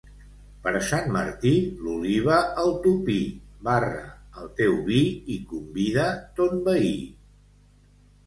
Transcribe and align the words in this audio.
Per 0.67 0.71
Sant 0.85 1.09
Martí, 1.15 1.49
l'oliva 1.87 2.37
al 2.61 2.71
tupí, 2.85 3.17
barra 3.67 4.01
el 4.43 4.49
teu 4.61 4.79
vi 4.87 5.01
i 5.37 5.37
convida 5.51 6.07
ton 6.39 6.65
veí. 6.69 6.97